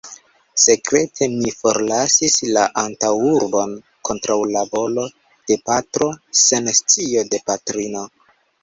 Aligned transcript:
Sekrete 0.61 1.27
mi 1.33 1.51
forlasis 1.57 2.39
la 2.55 2.63
antaŭurbon, 2.85 3.77
kontraŭ 4.11 4.41
la 4.57 4.67
volo 4.75 5.05
de 5.29 5.63
patro, 5.71 6.11
sen 6.45 6.75
scio 6.83 7.29
de 7.35 7.47
patrino. 7.53 8.09